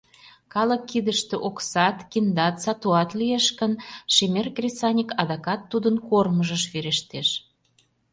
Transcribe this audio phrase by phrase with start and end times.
[0.53, 3.73] Калык кидыште оксат, киндат, сатуат лиеш гын,
[4.13, 7.29] шемер кресаньык адакат тудын кормыжыш верештеш.